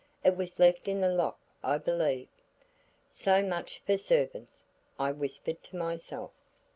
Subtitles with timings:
[0.23, 2.27] It was left in the lock I believe."
[3.07, 4.65] "So much for servants,"
[4.97, 6.31] I whispered to myself.